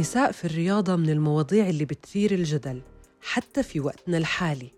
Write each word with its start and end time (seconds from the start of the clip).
النساء 0.00 0.32
في 0.32 0.44
الرياضة 0.44 0.96
من 0.96 1.10
المواضيع 1.10 1.68
اللي 1.68 1.84
بتثير 1.84 2.32
الجدل 2.32 2.82
حتى 3.20 3.62
في 3.62 3.80
وقتنا 3.80 4.18
الحالي. 4.18 4.70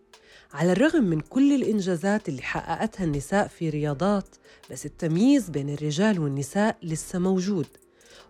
على 0.53 0.72
الرغم 0.72 1.04
من 1.04 1.21
كل 1.21 1.53
الإنجازات 1.53 2.28
اللي 2.28 2.42
حققتها 2.42 3.04
النساء 3.04 3.49
في 3.49 3.71
رياضات 3.71 4.28
بس 4.71 4.87
التمييز 4.87 5.50
بين 5.50 5.71
الرجال 5.71 6.21
والنساء 6.21 6.77
لسه 6.82 7.19
موجود. 7.19 7.67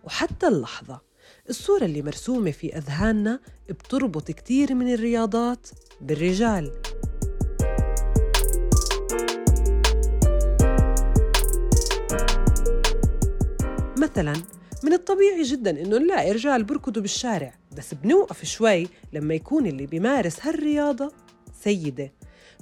وحتى 0.03 0.47
اللحظة 0.47 1.01
الصورة 1.49 1.85
اللي 1.85 2.01
مرسومة 2.01 2.51
في 2.51 2.77
أذهاننا 2.77 3.39
بتربط 3.69 4.31
كتير 4.31 4.73
من 4.73 4.93
الرياضات 4.93 5.67
بالرجال. 6.01 6.71
مثلاً 14.01 14.33
من 14.83 14.93
الطبيعي 14.93 15.43
جدا 15.43 15.81
إنه 15.81 15.97
نلاقي 15.97 16.31
رجال 16.31 16.63
بركضوا 16.63 17.01
بالشارع. 17.01 17.53
بس 17.77 17.93
بنوقف 17.93 18.45
شوي 18.45 18.87
لما 19.13 19.33
يكون 19.33 19.65
اللي 19.65 19.85
بيمارس 19.85 20.37
هالرياضة 20.41 21.11
سيدة. 21.63 22.11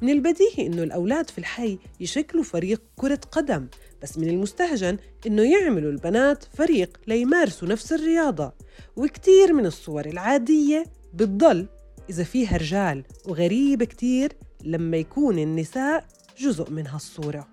من 0.02 0.10
البديهي 0.10 0.68
إنه 0.68 0.84
الأولاد 0.84 1.30
في 1.30 1.38
الحي 1.38 1.80
يشكلوا 2.00 2.44
فريق 2.44 2.82
كرة 2.96 3.20
قدم. 3.32 3.68
بس 4.04 4.18
من 4.18 4.30
المستهجن 4.30 4.98
إنه 5.28 5.42
يعملوا 5.42 5.92
البنات 5.92 6.44
فريق 6.54 6.98
ليمارسوا 7.08 7.68
نفس 7.68 7.94
الرياضة. 7.94 8.54
وكتير 8.96 9.54
من 9.54 9.66
الصور 9.66 10.06
العادية 10.06 10.86
بتضل 11.14 11.68
إذا 12.10 12.24
فيها 12.24 12.58
رجال. 12.58 13.04
وغريبة 13.26 13.86
كتير 13.86 14.34
لما 14.64 14.98
يكون 14.98 15.40
النساء 15.40 16.06
جزء 16.40 16.70
من 16.70 16.88
هالصورة. 16.88 17.48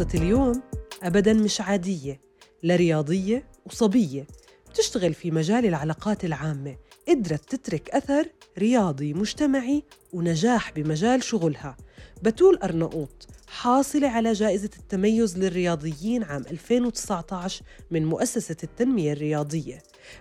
قصة 0.00 0.18
اليوم 0.18 0.62
أبداً 1.02 1.32
مش 1.32 1.60
عادية 1.60 2.20
لا 2.62 2.76
رياضية 2.76 3.50
وصبية. 3.66 4.26
بتشتغل 4.70 5.14
في 5.14 5.30
مجال 5.30 5.66
العلاقات 5.66 6.24
العامة 6.24 6.76
قدرت 7.08 7.54
تترك 7.54 7.90
أثر 7.90 8.28
رياضي 8.58 9.14
مجتمعي 9.14 9.84
ونجاح 10.12 10.72
بمجال 10.72 11.22
شغلها. 11.22 11.76
بتول 12.22 12.56
أرناؤوط 12.56 13.26
حاصلة 13.48 14.08
على 14.08 14.32
جائزة 14.32 14.70
التميز 14.78 15.38
للرياضيين 15.38 16.22
عام 16.22 16.42
2019 16.50 17.62
من 17.90 18.06
مؤسسة 18.06 18.56
التنمية 18.62 19.12
الرياضية. 19.12 19.78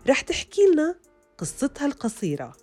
رح 0.08 0.22
تحكي 0.22 0.62
لنا 0.74 0.96
قصتها 1.38 1.86
القصيرة. 1.86 2.54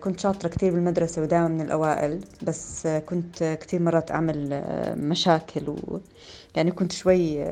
كنت 0.00 0.20
شاطرة 0.20 0.48
كتير 0.48 0.72
بالمدرسة 0.72 1.22
ودائما 1.22 1.48
من 1.48 1.60
الأوائل 1.60 2.20
بس 2.42 2.86
كنت 2.86 3.58
كتير 3.60 3.82
مرات 3.82 4.10
أعمل 4.10 4.64
مشاكل 4.96 5.68
و 5.68 6.00
يعني 6.54 6.70
كنت 6.70 6.92
شوي 6.92 7.44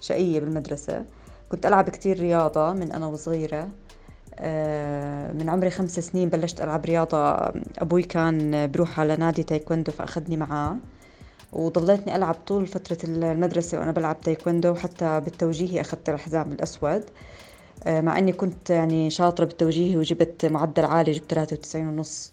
شقية 0.00 0.40
بالمدرسة. 0.40 1.04
كنت 1.48 1.66
ألعب 1.66 1.90
كتير 1.90 2.20
رياضة 2.20 2.72
من 2.72 2.92
أنا 2.92 3.06
وصغيرة. 3.06 3.68
من 5.34 5.48
عمري 5.48 5.70
خمس 5.70 6.00
سنين 6.00 6.28
بلشت 6.28 6.60
ألعب 6.60 6.84
رياضة. 6.84 7.34
أبوي 7.78 8.02
كان 8.02 8.70
بروح 8.70 9.00
على 9.00 9.16
نادي 9.16 9.42
تايكوندو 9.42 9.92
فأخذني 9.92 10.36
معاه. 10.36 10.76
وضليتني 11.52 12.16
ألعب 12.16 12.36
طول 12.46 12.66
فترة 12.66 12.98
المدرسة 13.04 13.78
وأنا 13.78 13.92
بلعب 13.92 14.20
تايكوندو 14.20 14.70
وحتى 14.72 15.20
بالتوجيهي 15.20 15.80
أخذت 15.80 16.08
الحزام 16.08 16.52
الأسود. 16.52 17.04
مع 17.86 18.18
أني 18.18 18.32
كنت 18.32 18.70
يعني 18.70 19.10
شاطرة 19.10 19.44
بالتوجيهي 19.44 19.96
وجبت 19.96 20.46
معدل 20.46 20.84
عالي 20.84 21.12
جبت 21.12 21.30
93 21.30 21.86
ونص. 21.86 22.32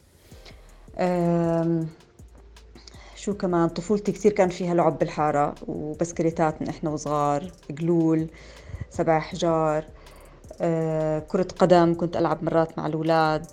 شو 3.16 3.34
كمان؟ 3.34 3.70
طفولتي 3.70 4.12
كثير 4.12 4.32
كان 4.32 4.50
فيها 4.50 4.74
لعب 4.74 5.00
بالحارة 5.00 5.56
وبسكليتات 5.68 6.62
من 6.62 6.70
إحنا 6.70 6.90
وصغار 6.90 7.52
قلول 7.80 8.28
سبع 8.90 9.20
حجار 9.20 9.84
آه، 10.62 11.20
كرة 11.20 11.48
قدم 11.60 11.94
كنت 11.94 12.18
ألعب 12.18 12.44
مرات 12.44 12.78
مع 12.78 12.88
الأولاد. 12.88 13.46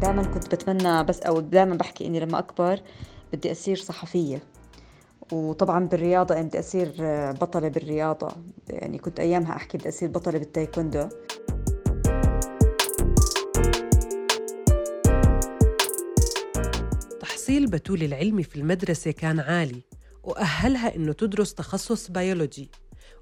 دائما 0.00 0.22
كنت 0.22 0.54
بتمنى 0.54 1.04
بس 1.04 1.20
أو 1.20 1.40
دائما 1.40 1.74
بحكي 1.76 2.06
إني 2.06 2.20
لما 2.20 2.38
أكبر 2.38 2.80
بدي 3.32 3.52
أصير 3.52 3.76
صحفية. 3.76 4.42
وطبعا 5.32 5.86
بالرياضة 5.86 6.40
بدي 6.42 6.58
أصير 6.58 6.92
بطلة 7.32 7.68
بالرياضة. 7.68 8.28
يعني 8.68 8.98
كنت 8.98 9.20
أيامها 9.20 9.56
أحكي 9.56 9.78
بدي 9.78 9.88
أصير 9.88 10.08
بطلة 10.08 10.38
بالتايكوندو. 10.38 11.08
تحصيل 17.20 17.66
بتول 17.66 18.02
العلمي 18.02 18.42
في 18.42 18.56
المدرسة 18.56 19.10
كان 19.10 19.40
عالي 19.40 19.82
وأهلها 20.24 20.96
إنه 20.96 21.12
تدرس 21.12 21.54
تخصص 21.54 22.10
بيولوجي. 22.10 22.70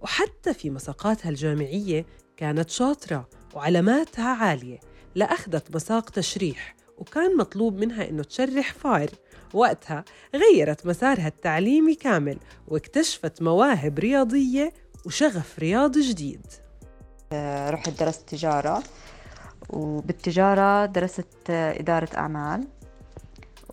وحتى 0.02 0.54
في 0.54 0.70
مساقاتها 0.70 1.28
الجامعية 1.28 2.06
كانت 2.36 2.70
شاطرة 2.70 3.28
وعلاماتها 3.54 4.28
عالية 4.28 4.78
لأخذت 5.14 5.74
مساق 5.74 6.10
تشريح. 6.10 6.79
وكان 7.00 7.36
مطلوب 7.36 7.78
منها 7.78 8.08
إنه 8.08 8.22
تشرح 8.22 8.72
فار 8.72 9.10
وقتها 9.54 10.04
غيرت 10.34 10.86
مسارها 10.86 11.28
التعليمي 11.28 11.94
كامل 11.94 12.38
واكتشفت 12.68 13.42
مواهب 13.42 13.98
رياضية 13.98 14.72
وشغف 15.06 15.58
رياضي 15.58 16.00
جديد. 16.00 16.46
رحت 17.68 18.00
درست 18.00 18.28
تجارة 18.28 18.82
وبالتجارة 19.70 20.86
درست 20.86 21.50
إدارة 21.50 22.08
أعمال. 22.16 22.68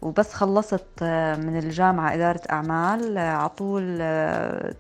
وبس 0.01 0.33
خلصت 0.33 0.85
آه، 1.01 1.35
من 1.35 1.57
الجامعة 1.57 2.13
إدارة 2.13 2.41
أعمال 2.51 3.17
آه، 3.17 3.31
على 3.31 3.49
طول 3.49 3.97
آه، 4.01 4.75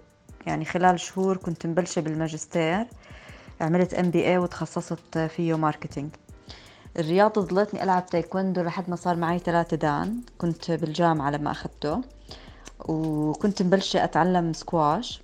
يعني 0.47 0.65
خلال 0.65 0.99
شهور 0.99 1.37
كنت 1.37 1.67
مبلشة 1.67 2.01
بالماجستير. 2.01 2.85
عملت 3.61 3.93
MBA 3.93 4.37
وتخصصت 4.37 5.17
في 5.17 5.57
marketing 5.57 6.09
الرياضة 6.99 7.41
ضليتني 7.41 7.83
ألعب 7.83 8.09
تايكوندو 8.09 8.61
لحد 8.61 8.89
ما 8.89 8.95
صار 8.95 9.15
معي 9.15 9.39
ثلاثة 9.39 9.77
دان 9.77 10.21
كنت 10.37 10.71
بالجامعة 10.71 11.29
لما 11.29 11.51
أخذته. 11.51 12.01
وكنت 12.89 13.61
مبلشة 13.61 14.03
أتعلم 14.03 14.53
سكواش 14.53 15.21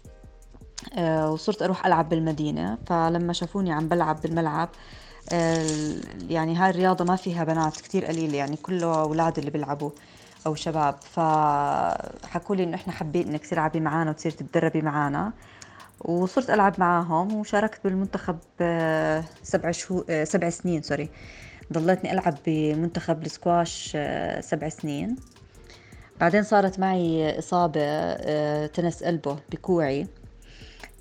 وصرت 0.99 1.61
أروح 1.61 1.85
ألعب 1.85 2.09
بالمدينة. 2.09 2.77
فلما 2.85 3.33
شافوني 3.33 3.71
عم 3.71 3.87
بلعب 3.87 4.21
بالملعب 4.21 4.69
يعني 6.29 6.55
هاي 6.55 6.69
الرياضة 6.69 7.05
ما 7.05 7.15
فيها 7.15 7.43
بنات 7.43 7.81
كتير 7.81 8.05
قليل 8.05 8.33
يعني 8.35 8.55
كله 8.55 9.01
أولاد 9.01 9.37
اللي 9.37 9.51
بيلعبوا 9.51 9.89
أو 10.47 10.55
شباب. 10.55 10.95
فحكوا 11.01 12.55
لي 12.55 12.63
إنه 12.63 12.75
إحنا 12.75 12.93
حابين 12.93 13.27
إنك 13.27 13.45
تلعبي 13.45 13.79
معنا 13.79 14.09
وتصير 14.09 14.31
تتدربي 14.31 14.81
معنا 14.81 15.31
وصرت 15.99 16.49
ألعب 16.49 16.73
معاهم 16.77 17.33
وشاركت 17.35 17.79
بالمنتخب 17.83 18.37
آه، 18.61 19.23
سبع 19.43 19.71
شهور 19.71 20.05
آه، 20.09 20.23
سبع 20.23 20.49
سنين 20.49 20.81
sorry 20.81 21.09
ضليتني 21.73 22.11
ألعب 22.11 22.35
بمنتخب 22.45 23.25
السكواش 23.25 23.93
آه، 23.95 24.41
سبع 24.41 24.69
سنين. 24.69 25.15
بعدين 26.19 26.43
صارت 26.43 26.79
معي 26.79 27.39
إصابة 27.39 28.13
tennis 28.65 29.03
elbow 29.03 29.37
بكوعي. 29.51 30.07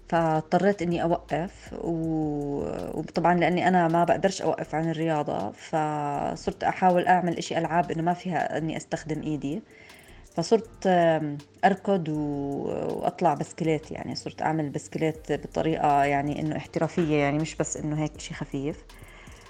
فاضطريت 0.09 0.83
إني 0.83 1.03
أوقف 1.03 1.75
وطبعا 2.95 3.35
لأني 3.35 3.69
أنا 3.69 3.89
ما 3.89 4.05
بقدرش 4.05 4.43
أوقف 4.43 4.75
عن 4.75 4.91
الرياضة 4.91 5.51
فصرت 5.51 6.65
أحاول 6.65 7.07
أعمل 7.07 7.39
إشي 7.39 7.59
ألعاب 7.59 7.91
إنه 7.91 8.03
ما 8.03 8.15
فيها 8.15 8.59
إني 8.59 8.77
أستخدم 8.77 9.23
إيدي. 9.23 9.63
فصرت 10.35 10.87
أركض 11.65 12.09
وأطلع 12.09 13.35
بسكليت 13.35 13.91
يعني 13.91 14.15
صرت 14.15 14.43
أعمل 14.43 14.69
بسكليت 14.69 15.33
بطريقة 15.33 16.05
يعني 16.05 16.41
إنه 16.41 16.57
احترافية 16.57 17.17
يعني 17.17 17.39
مش 17.39 17.55
بس 17.55 17.77
إنه 17.77 18.03
هيك 18.03 18.21
شيء 18.21 18.37
خفيف. 18.37 18.85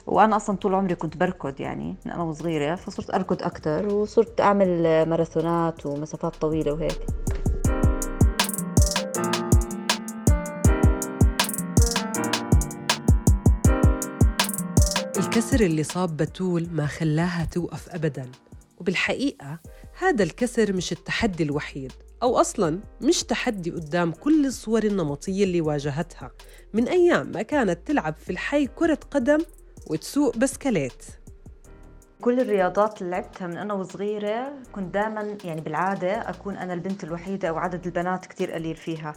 وأنا 0.06 0.36
أصلا 0.36 0.56
طول 0.56 0.74
عمري 0.74 0.94
كنت 0.94 1.16
بركض 1.16 1.60
يعني 1.60 1.96
من 2.06 2.12
أنا 2.12 2.22
وصغيرة 2.22 2.74
فصرت 2.74 3.14
أركض 3.14 3.42
أكثر 3.42 3.94
وصرت 3.94 4.40
أعمل 4.40 4.82
ماراثونات 5.08 5.86
ومسافات 5.86 6.36
طويلة 6.36 6.72
وهيك. 6.72 7.06
الكسر 15.18 15.60
اللي 15.60 15.82
صاب 15.82 16.16
بتول 16.16 16.68
ما 16.72 16.86
خلاها 16.86 17.44
توقف 17.44 17.88
أبداً 17.94 18.30
وبالحقيقة 18.78 19.58
هذا 19.98 20.24
الكسر 20.24 20.72
مش 20.72 20.92
التحدي 20.92 21.42
الوحيد 21.42 21.92
أو 22.22 22.36
أصلاً 22.40 22.80
مش 23.00 23.22
تحدي 23.22 23.70
قدام 23.70 24.12
كل 24.12 24.46
الصور 24.46 24.84
النمطية 24.84 25.44
اللي 25.44 25.60
واجهتها. 25.60 26.30
من 26.74 26.88
أيام 26.88 27.26
ما 27.26 27.42
كانت 27.42 27.86
تلعب 27.86 28.14
في 28.14 28.30
الحي 28.30 28.66
كرة 28.66 28.98
قدم 29.10 29.38
وتسوق 29.90 30.36
بسكليت. 30.36 31.04
كل 32.20 32.40
الرياضات 32.40 33.02
اللي 33.02 33.10
لعبتها 33.10 33.46
من 33.46 33.58
أنا 33.58 33.74
وصغيرة 33.74 34.52
كنت 34.72 34.94
دائما 34.94 35.36
يعني 35.44 35.60
بالعادة 35.60 36.30
أكون 36.30 36.56
أنا 36.56 36.74
البنت 36.74 37.04
الوحيدة 37.04 37.48
أو 37.48 37.58
عدد 37.58 37.86
البنات 37.86 38.26
كتير 38.26 38.52
قليل 38.52 38.76
فيها. 38.76 39.12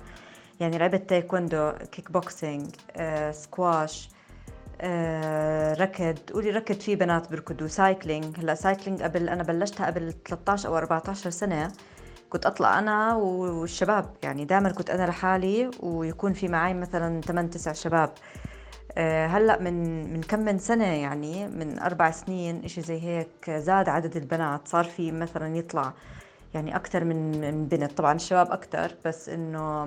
يعني 0.59 0.77
لعبت 0.77 1.09
تايكوندو 1.09 1.71
كيك 1.91 2.11
بوكسينج 2.11 2.67
آه، 2.95 3.31
سكواش 3.31 4.09
آه، 4.81 5.73
ركض. 5.73 6.17
قولي 6.33 6.49
ركض 6.49 6.75
في 6.79 6.95
بنات 6.95 7.29
بيركضوا 7.29 7.67
cycling. 7.67 8.39
هلا 8.39 8.55
cycling 8.55 9.01
قبل 9.01 9.29
أنا 9.29 9.43
بلشتها 9.43 9.85
قبل 9.85 10.13
13 10.25 10.69
أو 10.69 10.77
14 10.77 11.29
سنة. 11.29 11.71
كنت 12.29 12.45
أطلع 12.45 12.79
أنا 12.79 13.15
والشباب. 13.15 14.13
يعني 14.23 14.45
دائما 14.45 14.71
كنت 14.71 14.89
أنا 14.89 15.07
لحالي 15.07 15.71
ويكون 15.79 16.33
في 16.33 16.47
معي 16.47 16.73
مثلا 16.73 17.21
8 17.21 17.49
9 17.49 17.73
شباب. 17.73 18.09
آه، 18.09 18.44
هلأ 18.97 19.59
من 19.61 20.13
من 20.13 20.21
كم 20.21 20.39
من 20.39 20.59
سنة 20.59 20.85
يعني 20.85 21.47
من 21.47 21.79
أربع 21.79 22.11
سنين 22.11 22.63
إشي 22.65 22.81
زي 22.81 23.01
هيك 23.01 23.51
زاد 23.51 23.89
عدد 23.89 24.15
البنات. 24.17 24.67
صار 24.67 24.83
في 24.83 25.11
مثلا 25.11 25.57
يطلع 25.57 25.93
يعني 26.53 26.75
أكثر 26.75 27.03
من 27.03 27.67
بنت. 27.67 27.91
طبعا 27.91 28.13
الشباب 28.15 28.51
أكثر 28.51 28.95
بس 29.05 29.29
انه 29.29 29.83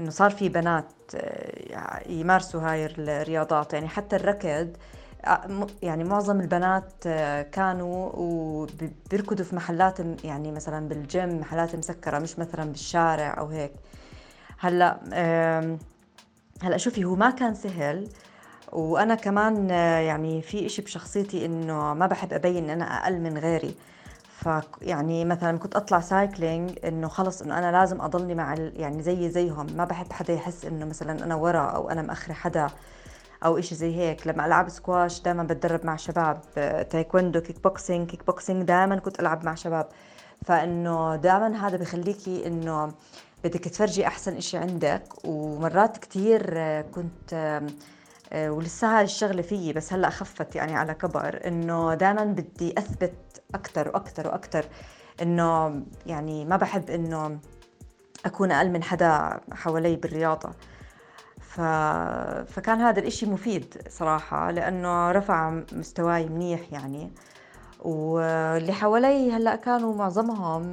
إنه 0.00 0.10
صار 0.10 0.30
في 0.30 0.48
بنات 0.48 0.92
آه، 1.14 2.08
يمارسوا 2.08 2.60
هاي 2.60 2.86
الرياضات. 2.86 3.72
يعني 3.72 3.88
حتى 3.88 4.16
الركض 4.16 4.76
آه، 5.24 5.66
يعني 5.82 6.04
معظم 6.04 6.40
البنات 6.40 6.92
آه، 7.06 7.42
كانوا 7.42 8.10
وبيركضوا 8.14 9.44
في 9.44 9.56
محلات 9.56 9.98
يعني 10.24 10.52
مثلا 10.52 10.88
بالجيم 10.88 11.40
محلات 11.40 11.76
مسكرة 11.76 12.18
مش 12.18 12.38
مثلا 12.38 12.64
بالشارع 12.64 13.38
أو 13.38 13.46
هيك. 13.46 13.72
هلأ 14.58 15.00
هلأ 16.62 16.76
شوفي 16.76 17.04
هو 17.04 17.14
ما 17.14 17.30
كان 17.30 17.54
سهل 17.54 18.08
وأنا 18.72 19.14
كمان 19.14 19.70
يعني 19.70 20.42
في 20.42 20.66
إشي 20.66 20.82
بشخصيتي 20.82 21.46
إنه 21.46 21.94
ما 21.94 22.06
بحب 22.06 22.32
أبين 22.32 22.64
إن 22.64 22.70
أنا 22.70 22.84
أقل 22.84 23.20
من 23.20 23.38
غيري. 23.38 23.74
ف 24.38 24.48
يعني 24.82 25.24
مثلا 25.24 25.58
كنت 25.58 25.76
أطلع 25.76 26.00
cycling 26.00 26.78
إنه 26.84 27.08
خلص 27.08 27.42
إنه 27.42 27.58
أنا 27.58 27.72
لازم 27.72 28.00
أضلني 28.00 28.34
مع 28.34 28.54
يعني 28.54 29.02
زي 29.02 29.30
زيهم. 29.30 29.66
ما 29.76 29.84
بحب 29.84 30.12
حدا 30.12 30.32
يحس 30.34 30.64
إنه 30.64 30.86
مثلا 30.86 31.24
أنا 31.24 31.34
ورا 31.34 31.60
أو 31.60 31.90
أنا 31.90 32.02
مأخرة 32.02 32.32
حدا 32.32 32.66
أو 33.44 33.58
إشي 33.58 33.74
زي 33.74 33.96
هيك. 33.96 34.26
لما 34.26 34.46
ألعب 34.46 34.68
سكواش 34.68 35.22
دائما 35.22 35.42
بتدرب 35.42 35.86
مع 35.86 35.96
شباب 35.96 36.40
تايكوندو 36.90 37.40
kickboxing 37.40 38.10
kickboxing 38.10 38.62
دائما 38.62 38.96
كنت 38.96 39.20
ألعب 39.20 39.44
مع 39.44 39.54
شباب. 39.54 39.88
فإنه 40.44 41.16
دائما 41.16 41.66
هذا 41.66 41.76
بخليكي 41.76 42.46
إنه 42.46 42.92
بدك 43.44 43.64
تفرجي 43.64 44.06
أحسن 44.06 44.36
إشي 44.36 44.56
عندك. 44.56 45.02
ومرات 45.24 45.98
كثير 45.98 46.60
كنت 46.80 47.60
آه، 48.32 48.50
ولسه 48.50 48.98
هاي 48.98 49.04
الشغلة 49.04 49.42
فيي 49.42 49.72
بس 49.72 49.92
هلأ 49.92 50.10
خفت 50.10 50.56
يعني 50.56 50.76
على 50.76 50.94
كبر 50.94 51.46
إنه 51.46 51.94
دائما 51.94 52.24
بدي 52.24 52.74
أثبت 52.78 53.42
أكثر 53.54 53.88
وأكثر 53.88 54.26
وأكثر 54.26 54.64
إنه 55.22 55.82
يعني 56.06 56.44
ما 56.44 56.56
بحب 56.56 56.90
إنه 56.90 57.38
أكون 58.26 58.52
أقل 58.52 58.70
من 58.70 58.82
حدا 58.82 59.40
حوالي 59.52 59.96
بالرياضة. 59.96 60.50
ف... 61.40 61.60
فكان 62.52 62.80
هذا 62.80 63.00
الإشي 63.00 63.26
مفيد 63.26 63.82
صراحة 63.88 64.50
لأنه 64.50 65.12
رفع 65.12 65.50
مستواي 65.72 66.28
منيح 66.28 66.72
يعني. 66.72 67.12
واللي 67.80 68.72
حوالي 68.72 69.32
هلأ 69.32 69.56
كانوا 69.56 69.94
معظمهم 69.94 70.70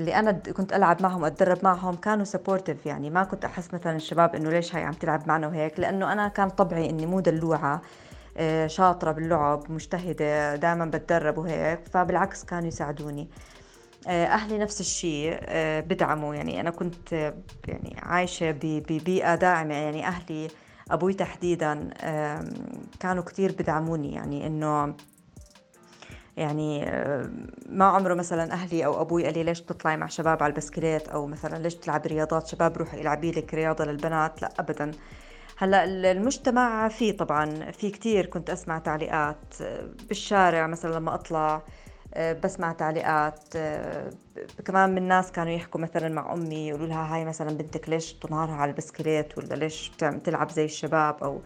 اللي 0.00 0.14
أنا 0.14 0.32
كنت 0.32 0.72
ألعب 0.72 1.02
معهم 1.02 1.22
وأتدرب 1.22 1.58
معهم 1.64 1.94
كانوا 1.94 2.24
سبورتيف 2.24 2.86
يعني. 2.86 3.10
ما 3.10 3.24
كنت 3.24 3.44
أحس 3.44 3.74
مثلا 3.74 3.96
الشباب 3.96 4.34
إنه 4.34 4.50
ليش 4.50 4.74
هاي 4.74 4.84
عم 4.84 4.92
تلعب 4.92 5.28
معنا 5.28 5.46
وهيك 5.46 5.80
لأنه 5.80 6.12
أنا 6.12 6.28
كان 6.28 6.48
طبعي 6.48 6.90
إني 6.90 7.06
مو 7.06 7.20
دلوعة 7.20 7.82
آه، 8.36 8.66
شاطرة 8.66 9.12
باللعب 9.12 9.72
مجتهدة 9.72 10.56
دائما 10.56 10.84
بتدرب 10.84 11.38
وهيك 11.38 11.80
فبالعكس 11.92 12.44
كانوا 12.44 12.68
يساعدوني. 12.68 13.28
آه، 14.08 14.26
أهلي 14.26 14.58
نفس 14.58 14.80
الشيء 14.80 15.38
آه، 15.42 15.80
بدعموا 15.80 16.34
يعني. 16.34 16.60
أنا 16.60 16.70
كنت 16.70 17.12
يعني 17.68 17.96
عايشة 18.02 18.50
ببيئة 18.62 19.34
داعمة 19.34 19.74
يعني. 19.74 20.06
أهلي 20.06 20.48
أبوي 20.90 21.14
تحديدا 21.14 21.90
كانوا 23.00 23.22
كثير 23.22 23.52
بدعموني 23.52 24.14
يعني. 24.14 24.46
إنه 24.46 24.94
يعني 26.40 26.88
آه، 26.88 27.30
ما 27.68 27.84
عمره 27.84 28.14
مثلا 28.14 28.52
أهلي 28.52 28.84
أو 28.84 29.00
أبوي 29.00 29.24
قال 29.24 29.34
لي 29.34 29.42
ليش 29.42 29.60
تطلعي 29.60 29.96
مع 29.96 30.06
شباب 30.06 30.42
على 30.42 30.50
البسكليت؟ 30.50 31.08
أو 31.08 31.26
مثلا 31.26 31.62
ليش 31.62 31.74
تلعبي 31.74 32.08
رياضات؟ 32.08 32.46
شباب 32.46 32.78
روحي 32.78 33.00
العبي 33.00 33.30
لك 33.30 33.54
رياضة 33.54 33.84
للبنات؟ 33.84 34.42
لا 34.42 34.52
ابدا. 34.58 34.90
هلأ 35.56 35.84
المجتمع 35.84 36.88
في 36.88 37.12
طبعا 37.12 37.70
في 37.70 37.90
كثير 37.90 38.26
كنت 38.26 38.50
أسمع 38.50 38.78
تعليقات 38.78 39.54
آه، 39.62 39.88
بالشارع 40.08 40.66
مثلا 40.66 40.94
لما 40.94 41.14
أطلع 41.14 41.62
آه، 42.14 42.32
بسمع 42.32 42.72
تعليقات 42.72 43.56
كمان 44.64 44.94
من 44.94 45.02
ناس 45.08 45.32
كانوا 45.32 45.52
يحكوا 45.52 45.80
مثلا 45.80 46.08
مع 46.08 46.32
أمي 46.32 46.68
يقولوا 46.68 46.86
لها 46.86 47.14
هاي 47.14 47.24
مثلا 47.24 47.50
بنتك 47.50 47.88
ليش 47.88 48.12
تنهارها 48.12 48.54
على 48.54 48.70
البسكليت؟ 48.70 49.38
ولا 49.38 49.54
ليش 49.54 49.90
تلعب 50.24 50.50
زي 50.50 50.64
الشباب؟ 50.64 51.24
أو 51.24 51.40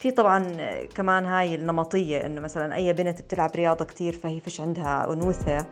في 0.00 0.10
طبعا 0.10 0.56
كمان 0.84 1.24
هاي 1.24 1.54
النمطية 1.54 2.26
إنه 2.26 2.40
مثلا 2.40 2.74
أي 2.74 2.92
بنت 2.92 3.22
بتلعب 3.22 3.50
رياضة 3.56 3.84
كتير 3.84 4.12
فهي 4.12 4.40
فيش 4.40 4.60
عندها 4.60 5.12
أنوثة. 5.12 5.66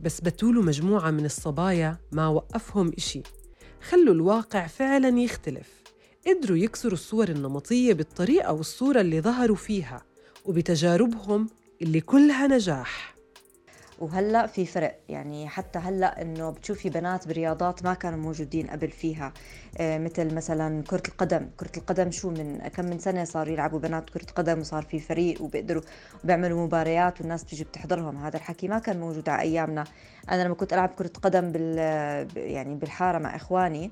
بس 0.00 0.20
بتول 0.20 0.64
مجموعة 0.64 1.10
من 1.10 1.24
الصبايا 1.24 1.96
ما 2.12 2.28
وقفهم 2.28 2.92
إشي. 2.98 3.22
خلوا 3.88 4.14
الواقع 4.14 4.66
فعلا 4.66 5.18
يختلف. 5.20 5.82
قدروا 6.26 6.56
يكسروا 6.56 6.92
الصور 6.92 7.28
النمطية 7.28 7.92
بالطريقة 7.92 8.52
والصورة 8.52 9.00
اللي 9.00 9.20
ظهروا 9.20 9.56
فيها 9.56 10.02
وبتجاربهم 10.44 11.48
اللي 11.82 12.00
كلها 12.00 12.46
نجاح. 12.46 13.15
وهلأ 13.98 14.46
في 14.46 14.66
فرق. 14.66 14.98
يعني 15.08 15.48
حتى 15.48 15.78
هلأ 15.78 16.22
إنه 16.22 16.50
بتشوفي 16.50 16.90
بنات 16.90 17.28
برياضات 17.28 17.84
ما 17.84 17.94
كانوا 17.94 18.18
موجودين 18.18 18.66
قبل 18.66 18.90
فيها. 18.90 19.32
آه 19.80 19.98
مثل 19.98 20.34
مثلا 20.34 20.82
كرة 20.82 21.02
القدم، 21.08 21.48
كرة 21.56 21.70
القدم 21.76 22.10
شو 22.10 22.30
من 22.30 22.58
كم 22.58 22.84
من 22.84 22.98
سنة 22.98 23.24
صاروا 23.24 23.52
يلعبوا 23.52 23.78
بنات 23.78 24.10
كرة 24.10 24.26
قدم 24.36 24.58
وصار 24.60 24.82
في 24.82 25.00
فريق 25.00 25.42
وبيقدروا 25.42 25.82
وبيعملوا 26.24 26.66
مباريات 26.66 27.20
والناس 27.20 27.44
بتيجي 27.44 27.64
بتحضرهم، 27.64 28.16
هذا 28.16 28.36
الحكي 28.36 28.68
ما 28.68 28.78
كان 28.78 29.00
موجود 29.00 29.28
على 29.28 29.42
أيامنا، 29.42 29.84
أنا 30.30 30.42
لما 30.44 30.54
كنت 30.54 30.72
ألعب 30.72 30.88
كرة 30.88 31.10
قدم 31.22 31.52
بال 31.52 31.78
يعني 32.36 32.74
بالحارة 32.74 33.18
مع 33.18 33.36
إخواني 33.36 33.90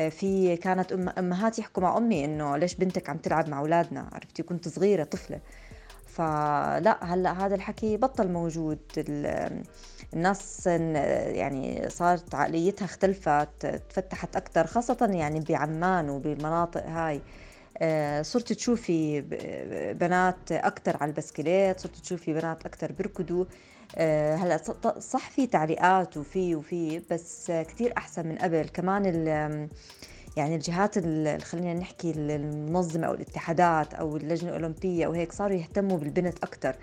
آه، 0.00 0.08
في 0.08 0.56
كانت 0.56 0.92
أمهات 0.92 1.58
يحكوا 1.58 1.82
مع 1.82 1.96
أمي 1.96 2.24
إنه 2.24 2.56
ليش 2.56 2.74
بنتك 2.74 3.10
عم 3.10 3.16
تلعب 3.16 3.48
مع 3.48 3.58
أولادنا؟ 3.60 4.10
عرفتي؟ 4.12 4.42
كنت 4.42 4.68
صغيرة 4.68 5.04
طفلة. 5.04 5.40
فلا 6.14 7.04
هلأ 7.04 7.32
هذا 7.46 7.54
الحكي 7.54 7.96
بطل 7.96 8.28
موجود. 8.28 8.78
الناس 10.14 10.66
يعني 10.66 11.90
صارت 11.90 12.34
عقليتها 12.34 12.84
اختلفت 12.84 13.66
تفتحت 13.90 14.36
أكثر 14.36 14.66
خاصة 14.66 15.06
يعني 15.12 15.40
بعمان 15.40 16.10
وبالمناطق 16.10 16.86
هاي. 16.86 17.20
آه، 17.82 18.22
صرت 18.22 18.52
تشوفي 18.52 19.20
بنات 20.00 20.52
أكثر 20.52 20.96
على 21.00 21.08
البسكليت 21.10 21.80
صرت 21.80 21.96
تشوفي 21.96 22.32
بنات 22.32 22.66
أكثر 22.66 22.92
بيركضوا 22.92 23.44
آه، 23.96 24.34
هلأ 24.36 24.56
صح 24.98 25.30
في 25.30 25.46
تعليقات 25.46 26.16
وفي 26.16 26.54
وفي 26.54 27.02
بس 27.10 27.50
كثير 27.50 27.92
أحسن 27.96 28.26
من 28.26 28.38
قبل. 28.38 28.68
كمان 28.68 29.68
يعني 30.36 30.54
الجهات 30.54 30.98
خلينا 31.44 31.74
نحكي 31.74 32.10
المنظمة 32.10 33.06
أو 33.06 33.14
الاتحادات 33.14 33.94
أو 33.94 34.16
اللجنة 34.16 34.50
الأولمبية 34.50 35.06
وهيك 35.06 35.32
صاروا 35.32 35.56
يهتموا 35.56 35.98
بالبنت 35.98 36.44
أكثر 36.44 36.76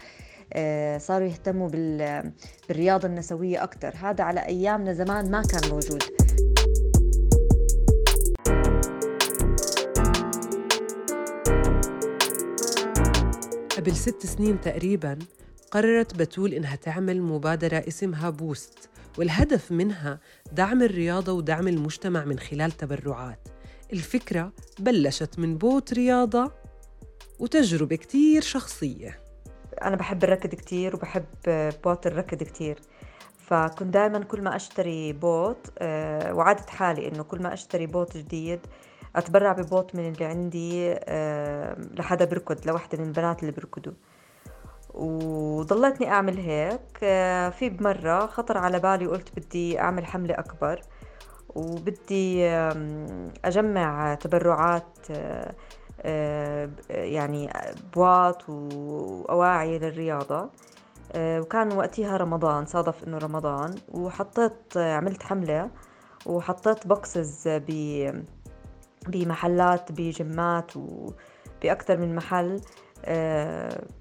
آه، 0.54 0.98
صاروا 0.98 1.28
يهتموا 1.28 1.70
بالرياضة 1.70 3.08
النسوية 3.08 3.64
أكثر 3.64 3.94
هذا 4.02 4.24
على 4.24 4.46
أيامنا 4.46 4.94
زمان 4.94 5.32
ما 5.32 5.42
كان 5.42 5.70
موجود. 5.70 6.04
قبل 13.78 13.96
ست 13.96 14.26
سنين 14.26 14.62
تقريبا 14.62 15.20
قررت 15.72 16.16
بتول 16.16 16.54
إنها 16.54 16.76
تعمل 16.76 17.22
مبادرة 17.22 17.84
اسمها 17.88 18.30
بوست 18.30 18.87
والهدف 19.18 19.72
منها 19.72 20.20
دعم 20.52 20.84
الرياضة 20.84 21.32
ودعم 21.34 21.68
المجتمع 21.68 22.26
من 22.26 22.40
خلال 22.40 22.72
تبرعات. 22.72 23.48
الفكرة 23.94 24.52
بلشت 24.80 25.40
من 25.40 25.58
بوت 25.58 25.94
رياضة 25.94 26.52
وتجربة 27.40 27.96
كتير 27.96 28.42
شخصية. 28.42 29.20
أنا 29.82 29.96
بحب 29.96 30.24
الركض 30.24 30.50
كتير 30.50 30.96
وبحب 30.96 31.26
بوت 31.84 32.08
الركض 32.08 32.44
كتير. 32.44 32.80
فكنت 33.48 33.94
دائما 33.94 34.20
كل 34.20 34.42
ما 34.42 34.56
أشتري 34.56 35.14
بوت 35.14 35.68
آه، 35.80 36.34
وعدت 36.34 36.70
حالي 36.70 37.08
إنه 37.08 37.24
كل 37.24 37.42
ما 37.42 37.54
أشتري 37.54 37.86
بوت 37.86 38.18
جديد 38.18 38.60
أتبرع 39.16 39.52
ببوت 39.52 39.96
من 39.96 40.08
اللي 40.10 40.26
عندي 40.26 40.96
آه، 41.00 41.78
لحدا 41.94 42.26
بركض 42.26 42.68
لوحدة 42.68 42.98
من 42.98 43.08
البنات 43.08 43.42
اللي 43.42 43.52
بركضوا 43.52 43.94
وضلتني 44.98 46.10
أعمل 46.10 46.38
هيك. 46.38 46.82
آه، 47.04 47.50
في 47.50 47.70
بمرة 47.70 48.26
خطر 48.26 48.58
على 48.58 48.80
بالي 48.80 49.08
وقلت 49.08 49.40
بدي 49.40 49.80
أعمل 49.80 50.06
حملة 50.06 50.40
أكبر 50.40 50.82
وبدي 51.56 52.48
أجمع 53.46 54.14
تبرعات 54.14 54.98
آه، 55.12 55.54
آه، 56.02 56.70
يعني 56.90 57.50
بواط 57.96 58.50
وأواعي 58.50 59.80
للرياضة. 59.80 60.50
وكان 61.16 61.74
وقتها 61.74 62.18
رمضان 62.18 62.66
صادف 62.66 63.04
إنه 63.04 63.18
رمضان 63.18 63.76
وحطيت 63.94 64.78
عملت 64.78 65.24
حملة 65.24 65.70
وحطيت 66.26 66.88
بوكسز 66.88 67.60
بمحلات 69.08 69.92
بجمات 69.92 70.72
وبأكثر 70.78 71.98
من 71.98 72.16
محل. 72.16 72.62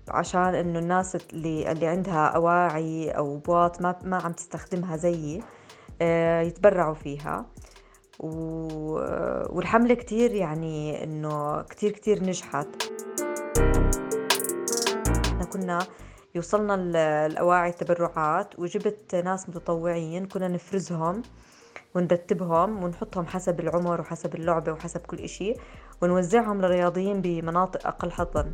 عشان 0.09 0.55
إنه 0.55 0.79
الناس 0.79 1.17
اللي 1.17 1.73
اللي 1.73 1.87
عندها 1.87 2.27
أواعي 2.27 3.11
أو 3.11 3.37
بواط 3.37 3.83
ما 3.83 3.95
ما 4.05 4.17
عم 4.17 4.33
تستخدمها 4.33 4.97
زيي 4.97 5.43
آه، 6.03 6.41
يتبرعوا 6.41 6.95
فيها. 6.95 7.47
والحملة 9.51 9.95
كتير 9.95 10.35
يعني 10.35 11.05
إنه 11.05 11.63
كتير 11.63 11.91
كتير 11.91 12.23
نجحت. 12.23 12.67
إحنا 15.27 15.45
كنا 15.53 15.79
يوصلنا 16.35 16.75
الأواعي 17.27 17.71
التبرعات 17.71 18.59
وجبت 18.59 19.15
ناس 19.15 19.49
متطوعين 19.49 20.27
كنا 20.27 20.49
نفرزهم 20.49 21.23
ونرتبهم 21.95 22.83
ونحطهم 22.83 23.27
حسب 23.27 23.61
العمر 23.61 24.01
وحسب 24.01 24.35
اللعبة 24.35 24.73
وحسب 24.73 25.01
كل 25.01 25.19
إشي 25.19 25.55
ونوزعهم 26.03 26.61
للرياضيين 26.61 27.21
بمناطق 27.21 27.87
أقل 27.87 28.11
حظا. 28.11 28.53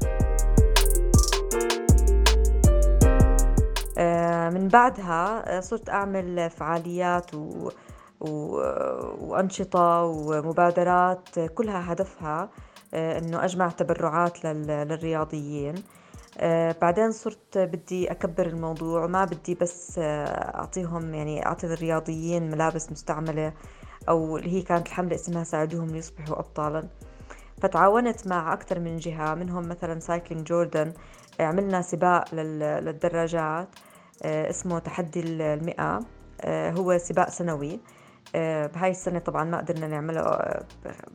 بعدها 4.73 5.57
آه، 5.57 5.61
صرت 5.61 5.89
أعمل 5.89 6.51
فعاليات 6.51 7.35
و... 7.35 7.71
و... 8.21 8.57
وأنشطة 9.21 10.03
ومبادرات 10.03 11.39
كلها 11.55 11.93
هدفها 11.93 12.51
آه، 12.95 13.19
إنه 13.19 13.45
أجمع 13.45 13.69
تبرعات 13.69 14.45
لل... 14.45 14.67
للرياضيين. 14.67 15.75
بعدين 16.81 17.13
صرت 17.13 17.59
بدي 17.59 18.11
أكبر 18.11 18.47
الموضوع 18.47 19.05
وما 19.05 19.25
بدي 19.25 19.55
بس 19.55 19.99
أعطيهم 19.99 21.15
يعني 21.15 21.47
أعطي 21.47 21.67
الرياضيين 21.67 22.51
ملابس 22.51 22.93
مستعملة 22.93 23.53
أو 24.09 24.37
اللي 24.37 24.53
هي 24.53 24.63
كانت 24.63 24.87
الحملة 24.87 25.15
اسمها 25.15 25.45
ساعدوهم 25.45 25.87
ليصبحوا 25.87 26.39
أبطالا. 26.39 26.89
فتعاونت 27.63 28.27
مع 28.27 28.53
أكثر 28.53 28.79
من 28.81 28.97
جهة 28.97 29.35
منهم 29.35 29.69
مثلا 29.69 30.01
سايكلينج 30.01 30.47
جوردن 30.47 30.93
عملنا 31.41 31.83
سباق 31.83 32.35
للدراجات. 32.35 33.69
آه، 33.75 33.92
اسمه 34.23 34.79
تحدي 34.79 35.21
المئة 35.21 36.01
آه، 36.41 36.71
هو 36.71 36.99
سباق 36.99 37.31
سنوي. 37.31 37.81
آه، 38.35 38.67
بهاي 38.67 38.91
السنة 38.91 39.19
طبعا 39.19 39.45
ما 39.45 39.59
قدرنا 39.59 39.87
نعمله 39.87 40.21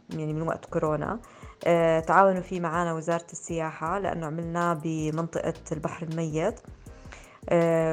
يعني 0.10 0.34
من 0.34 0.42
وقت 0.42 0.66
كورونا. 0.66 1.20
تعاونوا 2.08 2.42
فيه 2.42 2.60
معنا 2.60 2.94
وزارة 2.94 3.26
السياحة 3.32 4.00
لأنه 4.00 4.26
عملناه 4.26 4.74
بمنطقة 4.84 5.54
البحر 5.72 6.08
الميت. 6.08 6.60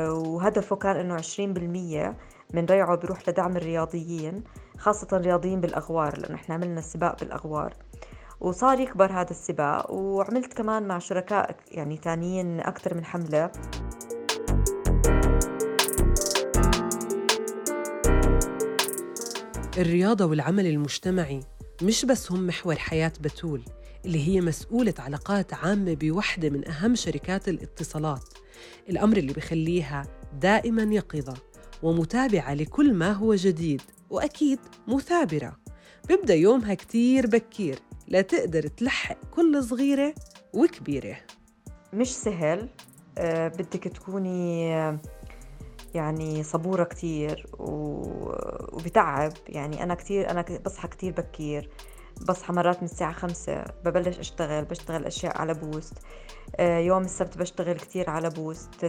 وهدفه 0.09 0.76
كان 0.76 0.97
أنه 0.97 1.14
20% 1.14 2.16
من 2.54 2.64
ريعه 2.64 2.97
بيروح 2.97 3.28
لدعم 3.28 3.56
الرياضيين 3.56 4.44
خاصة 4.78 5.09
الرياضيين 5.12 5.61
بالأغوار 5.61 6.18
لأنه 6.18 6.35
إحنا 6.35 6.54
عملنا 6.54 6.78
السباق 6.78 7.21
بالأغوار. 7.21 7.75
وصار 8.40 8.80
يكبر 8.80 9.12
هذا 9.12 9.30
السباق 9.30 9.90
وعملت 9.90 10.52
كمان 10.52 10.88
مع 10.88 10.99
شركاء 10.99 11.56
يعني 11.71 11.97
تانيين 11.97 12.61
أكثر 12.61 12.94
من 12.94 13.04
حملة. 13.04 13.50
الرياضة 19.78 20.25
والعمل 20.25 20.66
المجتمعي 20.66 21.40
مش 21.83 22.04
بس 22.04 22.33
هم 22.33 22.47
محور 22.47 22.76
حياة 22.76 23.12
بتول 23.21 23.62
اللي 24.04 24.28
هي 24.28 24.40
مسؤولة 24.40 24.95
علاقات 24.99 25.54
عامة 25.54 25.95
بوحدة 25.95 26.50
من 26.50 26.69
أهم 26.69 26.95
شركات 26.95 27.49
الاتصالات. 27.49 28.25
الأمر 28.90 29.16
اللي 29.16 29.33
بخليها 29.33 30.02
دائما 30.40 30.83
يقظة 30.95 31.35
ومتابعة 31.83 32.54
لكل 32.54 32.95
ما 32.95 33.12
هو 33.12 33.35
جديد 33.35 33.83
وأكيد 34.11 34.59
مثابرة. 34.88 35.57
بيبدأ 36.09 36.35
يومها 36.35 36.75
كتير 36.75 37.26
بكير 37.26 37.78
لتقدر 38.09 38.66
تلحق 38.66 39.16
كل 39.31 39.64
صغيرة 39.64 40.14
وكبيرة. 40.52 41.16
مش 41.93 42.09
سهل 42.14 42.69
أه 43.19 43.49
بدك 43.49 43.85
تكوني 43.85 44.71
يعني 45.95 46.43
صبورة 46.43 46.85
كتير 46.85 47.47
وبتعب. 47.59 49.33
يعني 49.49 49.83
أنا 49.83 49.95
كتير 49.95 50.31
أنا 50.31 50.45
بصحى 50.65 50.89
كتير 50.89 51.13
بكير. 51.13 51.71
بصحى 52.29 52.53
مرات 52.53 52.79
من 52.79 52.85
الساعة 52.85 53.13
خمسة 53.13 53.65
ببلش 53.85 54.19
أشتغل 54.19 54.65
بشتغل 54.65 55.05
أشياء 55.05 55.41
على 55.41 55.55
بوست 55.55 55.95
آه، 56.57 56.79
يوم 56.79 57.03
السبت 57.03 57.39
بشتغل 57.39 57.77
كتير 57.77 58.11
على 58.11 58.31
بوست 58.31 58.85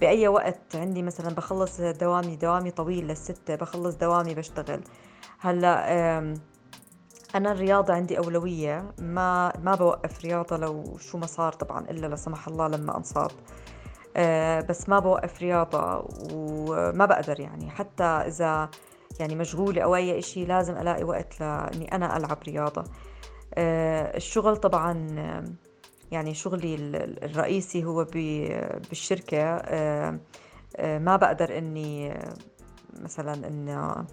بأي 0.00 0.28
وقت 0.28 0.76
عندي 0.76 1.02
مثلا 1.02 1.34
بخلص 1.34 1.80
دوامي 1.80 2.36
دوامي 2.36 2.70
طويل 2.70 3.08
للستة 3.08 3.54
بخلص 3.54 3.94
دوامي 3.94 4.34
بشتغل. 4.34 4.80
هلأ 5.38 5.88
أنا 7.34 7.52
الرياضة 7.52 7.94
عندي 7.94 8.18
أولوية. 8.18 8.92
ما 8.98 9.52
ما 9.62 9.74
بوقف 9.74 10.24
رياضة 10.24 10.56
لو 10.56 10.98
شو 10.98 11.18
ما 11.18 11.26
صار 11.26 11.52
طبعا 11.52 11.90
إلا 11.90 12.06
لا 12.06 12.16
سمح 12.16 12.48
الله 12.48 12.68
لما 12.68 12.96
أنصاب. 12.96 13.30
بس 14.68 14.88
ما 14.88 14.98
بوقف 14.98 15.42
رياضة 15.42 16.04
وما 16.32 17.06
بقدر 17.06 17.40
يعني. 17.40 17.70
حتى 17.70 18.04
إذا 18.04 18.70
يعني 19.20 19.34
مشغولة 19.34 19.82
أو 19.82 19.96
أي 19.96 20.18
إشي 20.18 20.44
لازم 20.44 20.76
ألاقي 20.76 21.04
وقت 21.04 21.40
لإني 21.40 21.92
أنا 21.92 22.16
ألعب 22.16 22.38
رياضة. 22.48 22.84
آه، 23.54 24.16
الشغل 24.16 24.56
طبعا 24.56 25.06
يعني 26.10 26.34
شغلي 26.34 26.74
الرئيسي 27.22 27.84
هو 27.84 28.04
بالشركة. 28.90 29.42
آه، 29.42 30.18
ما 30.78 31.16
بقدر 31.16 31.58
إني 31.58 32.18
مثلا 33.02 33.48
إنه 33.48 34.04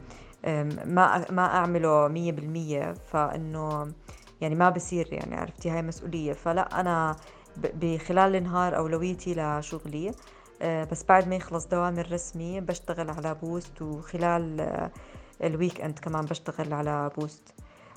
ما 0.86 1.26
ما 1.32 1.46
أعمله 1.46 2.08
مية 2.08 2.32
بالمية. 2.32 2.94
فإنه 2.94 3.94
يعني 4.42 4.56
ما 4.56 4.70
بصير 4.70 5.14
يعني 5.14 5.36
عرفتي؟ 5.36 5.70
هاي 5.70 5.82
مسؤولية. 5.82 6.34
فلا 6.34 6.80
أنا 6.80 7.16
بخلال 7.58 8.36
النهار 8.36 8.78
أولويتي 8.78 9.34
لشغلي. 9.38 10.12
آه، 10.62 10.84
بس 10.84 11.04
بعد 11.04 11.28
ما 11.28 11.36
يخلص 11.36 11.66
دوامي 11.66 12.02
الرسمي 12.02 12.62
بشتغل 12.62 13.10
على 13.10 13.36
بوست 13.36 13.82
وخلال 13.82 14.62
آه، 14.62 14.92
ال 15.44 15.82
weekend 15.82 16.00
كمان 16.00 16.26
بشتغل 16.26 16.74
على 16.74 17.12
بوست. 17.18 17.54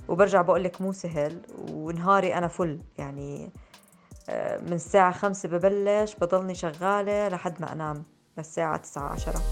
وبرجع 0.09 0.43
بقول 0.43 0.65
لك 0.65 0.81
مو 0.81 0.93
سهل 0.93 1.41
ونهاري 1.73 2.35
أنا 2.35 2.49
فل 2.49 2.81
يعني 2.99 3.51
آه، 4.29 4.59
من 4.59 4.73
الساعة 4.73 5.13
خمسة 5.13 5.49
ببلش 5.49 6.15
بضلني 6.15 6.55
شغالة 6.55 7.29
لحد 7.29 7.61
ما 7.61 7.73
أنام 7.73 8.05
للساعة 8.39 8.77
تسعة 8.77 9.09
عشرة. 9.09 9.43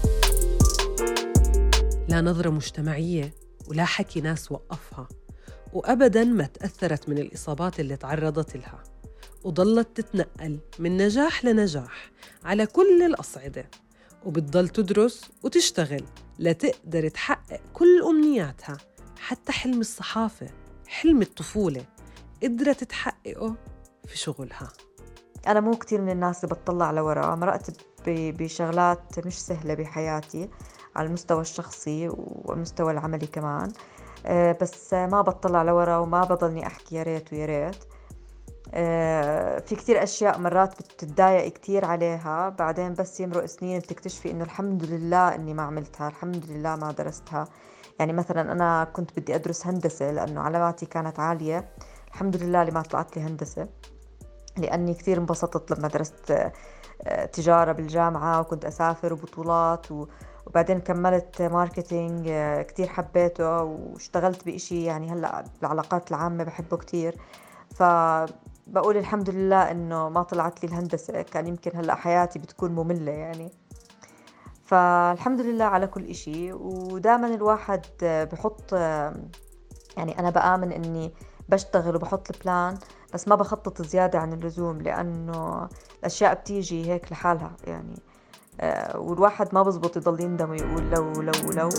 لا 2.09 2.21
نظرة 2.21 2.49
مجتمعية 2.49 3.33
ولا 3.67 3.85
حكي 3.85 4.21
ناس 4.21 4.51
وقفها 4.51 5.07
وأبداً 5.73 6.23
ما 6.23 6.45
تأثرت 6.45 7.09
من 7.09 7.17
الإصابات 7.17 7.79
اللي 7.79 7.95
تعرضت 7.95 8.57
لها. 8.57 8.83
وضلت 9.47 10.01
تتنقل 10.01 10.59
من 10.79 10.97
نجاح 10.97 11.45
لنجاح 11.45 12.11
على 12.45 12.65
كل 12.65 13.03
الأصعدة 13.03 13.69
وبتضل 14.25 14.69
تدرس 14.69 15.31
وتشتغل 15.43 16.03
لتقدر 16.39 17.07
تحقق 17.07 17.59
كل 17.73 18.03
أمنياتها 18.09 18.77
حتى 19.19 19.51
حلم 19.51 19.79
الصحافة 19.79 20.47
حلم 20.87 21.21
الطفولة 21.21 21.85
قدرت 22.43 22.83
تحققه 22.83 23.55
في 24.07 24.17
شغلها. 24.17 24.69
أنا 25.47 25.59
مو 25.59 25.71
كتير 25.71 26.01
من 26.01 26.09
الناس 26.09 26.43
اللي 26.43 26.55
بتطلع 26.55 26.91
لورا 26.91 27.35
مرقت 27.35 27.81
بشغلات 28.07 29.25
مش 29.25 29.39
سهلة 29.39 29.73
بحياتي 29.73 30.49
على 30.95 31.07
المستوى 31.07 31.41
الشخصي 31.41 32.09
والمستوى 32.17 32.91
العملي 32.91 33.27
كمان 33.27 33.71
آه، 34.25 34.57
بس 34.61 34.93
ما 34.93 35.21
بطلع 35.21 35.63
لورا 35.63 35.97
وما 35.97 36.23
بضلني 36.23 36.67
أحكي 36.67 36.95
يا 36.95 37.03
ريت 37.03 37.33
ويا 37.33 37.45
ريت. 37.45 37.75
في 38.71 39.75
كتير 39.75 40.03
أشياء 40.03 40.39
مرات 40.39 40.81
بتتضايق 40.81 41.53
كتير 41.53 41.85
عليها. 41.85 42.49
بعدين 42.49 42.93
بس 42.93 43.19
يمرق 43.19 43.45
سنين 43.45 43.79
بتكتشفي 43.79 44.31
إنه 44.31 44.43
الحمد 44.43 44.83
لله 44.83 45.35
إني 45.35 45.53
ما 45.53 45.63
عملتها 45.63 46.07
الحمد 46.07 46.45
لله 46.49 46.75
ما 46.75 46.91
درستها. 46.91 47.47
يعني 47.99 48.13
مثلا 48.13 48.51
أنا 48.51 48.83
كنت 48.83 49.19
بدي 49.19 49.35
أدرس 49.35 49.67
هندسة 49.67 50.11
لأنه 50.11 50.41
علاماتي 50.41 50.85
كانت 50.85 51.19
عالية. 51.19 51.69
الحمد 52.07 52.35
لله 52.35 52.61
اللي 52.61 52.71
ما 52.73 52.81
طلعت 52.81 53.17
لي 53.17 53.23
هندسة 53.23 53.67
لأني 54.57 54.93
كتير 54.93 55.17
انبسطت 55.17 55.71
لما 55.71 55.87
درست 55.87 56.31
آه، 57.03 57.25
تجارة 57.25 57.71
بالجامعة 57.71 58.39
وكنت 58.39 58.65
أسافر 58.65 59.13
وبطولات 59.13 59.91
و... 59.91 60.07
وبعدين 60.47 60.79
كملت 60.79 61.41
ماركتينج 61.41 62.27
آه، 62.29 62.61
كتير 62.61 62.87
حبيته 62.87 63.63
واشتغلت 63.63 64.45
بإشي 64.45 64.83
يعني 64.83 65.11
هلأ 65.11 65.43
العلاقات 65.61 66.11
العامة 66.11 66.43
بحبه 66.43 66.77
كتير. 66.77 67.15
ف 67.75 67.83
بقول 68.67 68.97
الحمد 68.97 69.29
لله 69.29 69.71
إنه 69.71 70.09
ما 70.09 70.23
طلعت 70.23 70.63
لي 70.63 70.69
الهندسة 70.69 71.21
كان 71.21 71.47
يمكن 71.47 71.71
هلأ 71.75 71.95
حياتي 71.95 72.39
بتكون 72.39 72.71
مملة 72.71 73.11
يعني. 73.11 73.51
فالحمد 74.63 75.41
لله 75.41 75.65
على 75.65 75.87
كل 75.87 76.05
إشي. 76.05 76.53
ودائما 76.53 77.27
الواحد 77.27 77.85
بحط 78.03 78.73
يعني 79.97 80.19
أنا 80.19 80.29
بآمن 80.29 80.71
إني 80.71 81.13
بشتغل 81.49 81.95
وبحط 81.95 82.31
البلان 82.31 82.77
بس 83.13 83.27
ما 83.27 83.35
بخطط 83.35 83.81
زيادة 83.81 84.19
عن 84.19 84.33
اللزوم 84.33 84.81
لأنه 84.81 85.69
الأشياء 85.99 86.33
بتيجي 86.33 86.91
هيك 86.91 87.11
لحالها 87.11 87.51
يعني. 87.63 87.99
آه، 88.59 88.99
والواحد 88.99 89.47
ما 89.53 89.63
بزبط 89.63 89.97
يضل 89.97 90.21
يندم 90.21 90.49
ويقول 90.49 90.89
لو 90.89 91.11
لو 91.11 91.51
لو. 91.51 91.69